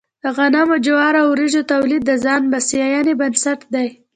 [0.23, 3.87] د غنمو، جوارو او وريجو تولید د ځان بسیاینې بنسټ دی.